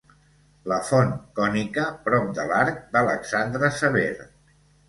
La 0.71 0.77
font 0.87 1.11
cònica 1.41 1.85
prop 2.07 2.33
de 2.39 2.47
l'arc 2.53 2.81
d'Alexandre 2.97 3.73
Sever. 3.83 4.09